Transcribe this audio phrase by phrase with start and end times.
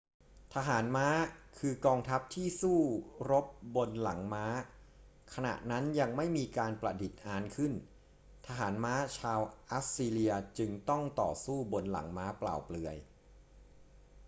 [0.55, 1.07] ทหารม้า
[1.59, 2.79] คือกองทัพที่สู้
[3.29, 4.45] รบบนหลังม้า
[5.33, 7.73] ขณะนั้นยังไม่มีการประดิษฐ์อานขึ้น
[8.47, 12.97] ทหารม้าชาวอัสซีเรียจึงต้องต่อสู้บนหลังม้าเปล่าเปลือย